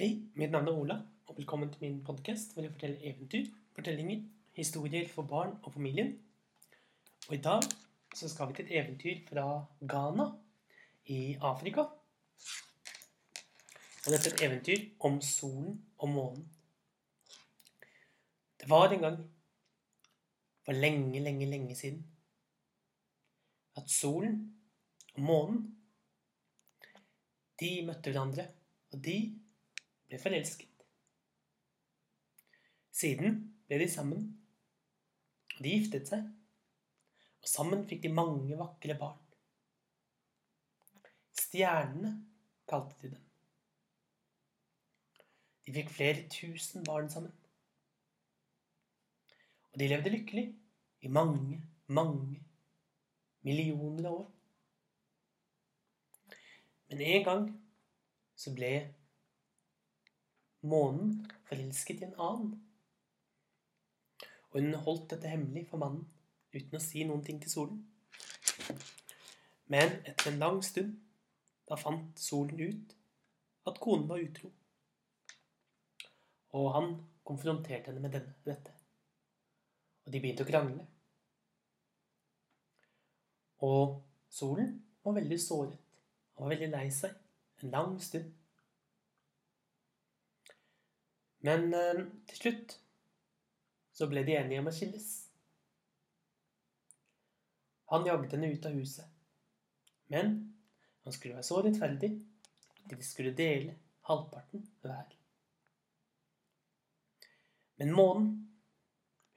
[0.00, 0.94] Hei, mitt navn er Ola,
[1.28, 4.22] og velkommen til min podkast hvor jeg forteller eventyr, fortellinger,
[4.56, 6.14] historier for barn og familien.
[7.28, 7.66] Og i dag
[8.16, 9.44] så skal vi til et eventyr fra
[9.92, 10.24] Ghana
[11.04, 11.84] i Afrika.
[14.06, 16.48] Og dette er et eventyr om solen og månen.
[18.56, 19.20] Det var en gang,
[20.64, 22.00] for lenge, lenge, lenge siden,
[23.76, 24.40] at solen
[25.18, 25.62] og månen
[27.60, 28.48] de møtte hverandre,
[28.94, 29.18] og de
[30.10, 30.84] ble forelsket.
[32.90, 34.26] Siden ble de sammen,
[35.60, 36.26] de giftet seg,
[37.40, 39.20] og sammen fikk de mange vakre barn.
[41.40, 42.12] Stjernene
[42.68, 43.26] kalte de dem.
[45.64, 47.32] De fikk flere tusen barn sammen.
[49.70, 50.46] Og de levde lykkelig
[51.06, 52.40] i mange, mange
[53.46, 54.30] millioner av år.
[56.90, 57.44] Men en gang
[58.34, 58.72] så ble
[60.66, 61.14] månen
[61.48, 62.56] forelsket i en annen.
[64.50, 66.06] Og hun holdt dette hemmelig for mannen
[66.54, 67.84] uten å si noen ting til solen.
[69.70, 70.96] Men etter en lang stund
[71.70, 72.96] da fant solen ut
[73.70, 74.50] at konen var utro.
[76.58, 78.74] Og han konfronterte henne med denne, dette.
[80.04, 80.86] Og de begynte å krangle.
[83.62, 84.00] Og
[84.32, 84.72] solen
[85.04, 85.78] var veldig såret.
[86.34, 87.14] Han var veldig lei seg
[87.62, 88.32] en lang stund.
[91.46, 92.76] Men eh, til slutt
[93.96, 95.08] så ble de enige om å skilles.
[97.90, 99.06] Han jagde henne ut av huset.
[100.12, 100.36] Men
[101.04, 102.10] han skulle være så rettferdig
[102.84, 103.74] at de skulle dele
[104.08, 105.16] halvparten hver.
[107.80, 108.30] Men månen,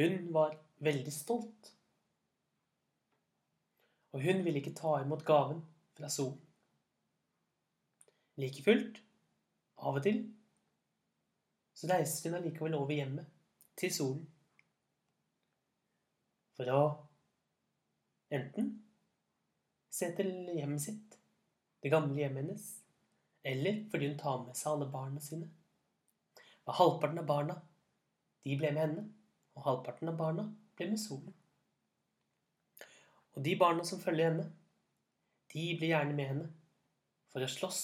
[0.00, 1.72] hun var veldig stolt.
[4.16, 5.60] Og hun ville ikke ta imot gaven
[5.98, 6.40] fra solen.
[8.40, 9.02] Like fullt,
[9.84, 10.22] av og til,
[11.80, 13.28] så reiser hun allikevel over hjemmet,
[13.80, 14.24] til solen.
[16.58, 16.80] For å
[18.36, 18.66] enten
[19.88, 21.16] se til hjemmet sitt,
[21.80, 22.66] det gamle hjemmet hennes,
[23.48, 25.48] eller fordi hun tar med seg alle barna sine.
[26.68, 27.56] Og halvparten av barna,
[28.44, 29.06] de ble med henne,
[29.56, 30.44] og halvparten av barna
[30.76, 31.32] ble med solen.
[33.32, 34.50] Og de barna som følger henne,
[35.54, 36.50] de blir gjerne med henne
[37.32, 37.80] for å slåss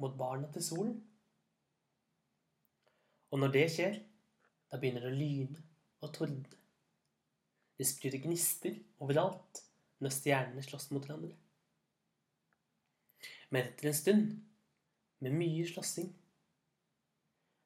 [0.00, 0.96] mot barna til solen.
[3.34, 3.96] Og når det skjer,
[4.70, 5.62] da begynner det å lyne
[6.04, 6.60] og tordne.
[7.74, 9.64] Det spruter gnister overalt
[9.98, 11.34] når stjernene slåss mot hverandre.
[13.50, 14.28] Men etter en stund,
[15.24, 16.10] med mye slåssing,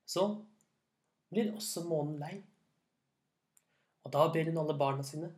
[0.09, 0.25] så
[1.29, 2.35] blir også månen lei.
[4.07, 5.33] Og da ber hun alle barna sine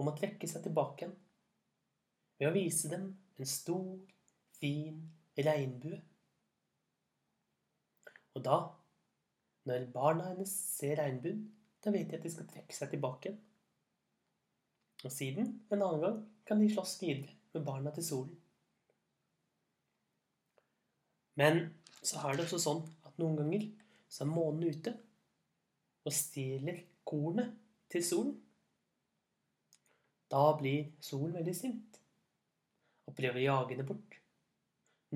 [0.00, 1.16] om å trekke seg tilbake igjen
[2.38, 3.98] ved å vise dem en stor,
[4.56, 5.02] fin
[5.36, 5.98] regnbue.
[8.32, 8.56] Og da,
[9.68, 11.44] når barna hennes ser regnbuen,
[11.82, 13.40] da vet de at de skal trekke seg tilbake igjen.
[15.02, 18.36] Og siden, en annen gang, kan de slåss videre med barna til solen.
[21.38, 21.64] Men
[22.02, 23.66] så er det også sånn at noen ganger
[24.12, 24.92] så er månen ute
[26.02, 27.54] og stjeler kornet
[27.92, 28.34] til solen.
[30.32, 32.00] Da blir solen veldig sint
[33.08, 34.18] og prøver å jage henne bort.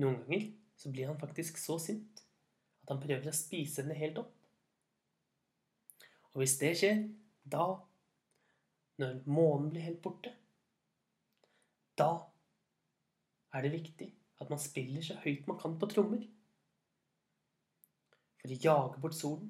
[0.01, 2.23] Noen ganger så blir han faktisk så sint
[2.83, 4.36] at han prøver å spise henne helt opp.
[6.37, 6.99] Og hvis det skjer,
[7.49, 7.63] da,
[9.01, 10.29] når månen blir helt borte,
[11.97, 12.11] da
[13.57, 16.21] er det viktig at man spiller så høyt man kan på trommer.
[18.37, 19.49] For å jage bort solen.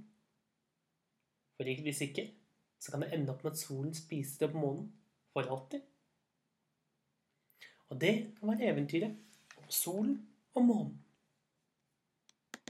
[1.59, 2.23] For hvis ikke,
[2.79, 4.87] så kan det ende opp med at solen spiser opp månen
[5.35, 5.83] for alltid.
[7.91, 10.21] Og det var eventyret om solen
[10.55, 10.95] og månen.